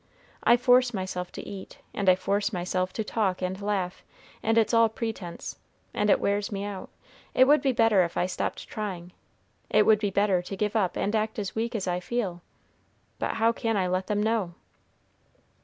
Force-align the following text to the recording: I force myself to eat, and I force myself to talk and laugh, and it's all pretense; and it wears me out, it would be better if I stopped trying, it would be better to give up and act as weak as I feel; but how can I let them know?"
I 0.43 0.57
force 0.57 0.95
myself 0.95 1.31
to 1.33 1.47
eat, 1.47 1.77
and 1.93 2.09
I 2.09 2.15
force 2.15 2.51
myself 2.51 2.91
to 2.93 3.03
talk 3.03 3.43
and 3.43 3.61
laugh, 3.61 4.03
and 4.41 4.57
it's 4.57 4.73
all 4.73 4.89
pretense; 4.89 5.59
and 5.93 6.09
it 6.09 6.19
wears 6.19 6.51
me 6.51 6.63
out, 6.63 6.89
it 7.35 7.43
would 7.45 7.61
be 7.61 7.71
better 7.71 8.01
if 8.03 8.17
I 8.17 8.25
stopped 8.25 8.67
trying, 8.67 9.11
it 9.69 9.85
would 9.85 9.99
be 9.99 10.09
better 10.09 10.41
to 10.41 10.57
give 10.57 10.75
up 10.75 10.97
and 10.97 11.15
act 11.15 11.37
as 11.37 11.53
weak 11.53 11.75
as 11.75 11.87
I 11.87 11.99
feel; 11.99 12.41
but 13.19 13.35
how 13.35 13.51
can 13.51 13.77
I 13.77 13.85
let 13.87 14.07
them 14.07 14.23
know?" 14.23 14.55